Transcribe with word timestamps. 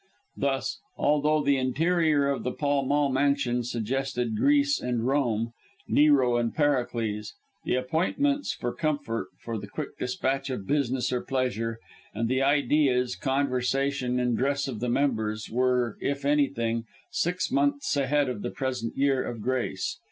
Thus, 0.35 0.79
although 0.97 1.43
the 1.43 1.57
interior 1.57 2.27
of 2.27 2.41
the 2.43 2.51
Pall 2.51 2.83
Mall 2.87 3.09
mansion 3.11 3.63
suggested 3.63 4.35
Greece 4.35 4.79
and 4.81 5.05
Rome, 5.05 5.51
Nero 5.87 6.37
and 6.37 6.55
Pericles, 6.55 7.35
the 7.65 7.75
appointments 7.75 8.51
for 8.51 8.73
comfort, 8.73 9.27
for 9.43 9.59
the 9.59 9.67
quick 9.67 9.99
dispatch 9.99 10.49
of 10.49 10.65
business 10.65 11.13
or 11.13 11.21
pleasure, 11.21 11.77
and 12.15 12.27
the 12.27 12.41
ideas, 12.41 13.15
conversation, 13.15 14.19
and 14.19 14.35
dress 14.35 14.67
of 14.67 14.79
the 14.79 14.89
members, 14.89 15.51
were, 15.51 15.97
if 16.01 16.25
anything, 16.25 16.85
six 17.11 17.51
months 17.51 17.95
ahead 17.95 18.27
of 18.27 18.41
the 18.41 18.49
present 18.49 18.97
year 18.97 19.23
of 19.23 19.39
grace. 19.39 19.99